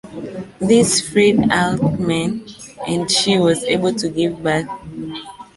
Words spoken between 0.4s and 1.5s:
This freed